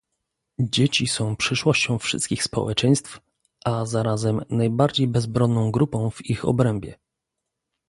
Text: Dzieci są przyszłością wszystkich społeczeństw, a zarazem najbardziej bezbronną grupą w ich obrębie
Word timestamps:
Dzieci 0.59 1.07
są 1.07 1.35
przyszłością 1.35 1.99
wszystkich 1.99 2.43
społeczeństw, 2.43 3.19
a 3.65 3.85
zarazem 3.85 4.41
najbardziej 4.49 5.07
bezbronną 5.07 5.71
grupą 5.71 6.09
w 6.09 6.25
ich 6.25 6.45
obrębie 6.45 6.99